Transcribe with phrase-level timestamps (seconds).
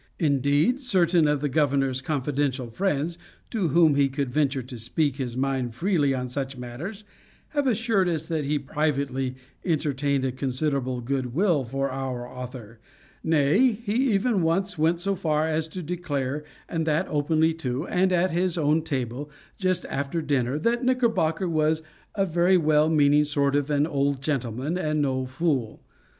[0.17, 3.19] Indeed, certain of the governor's confidential friends,
[3.51, 7.03] to whom he could venture to speak his mind freely on such matters,
[7.49, 12.79] have assured us that he privately entertained a considerable good will for our author
[13.23, 18.11] nay, he even once went so far as to declare, and that openly too, and
[18.11, 19.29] at his own table,
[19.59, 21.83] just after dinner, that "Knickerbocker was
[22.15, 25.83] a very well meaning sort of an old gentleman, and no fool."